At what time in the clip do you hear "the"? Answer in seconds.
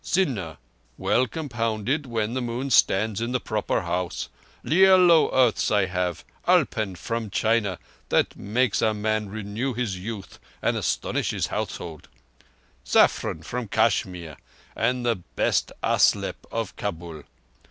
2.33-2.41, 3.33-3.39, 15.05-15.17